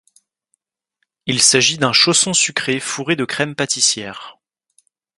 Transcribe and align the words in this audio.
Il 1.27 1.43
s'agit 1.43 1.77
d'un 1.77 1.93
chausson 1.93 2.33
sucré 2.33 2.79
fourré 2.79 3.15
de 3.15 3.23
crème 3.23 3.53
pâtissière. 3.53 4.39